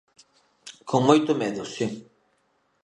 Con 0.89 1.01
moito 1.09 1.31
medo, 1.41 1.61
si... 1.73 1.85